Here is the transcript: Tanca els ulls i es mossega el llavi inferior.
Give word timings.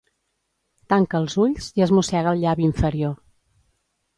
Tanca 0.93 1.19
els 1.25 1.35
ulls 1.45 1.67
i 1.81 1.85
es 1.87 1.93
mossega 1.99 2.33
el 2.33 2.41
llavi 2.45 2.67
inferior. 2.71 3.17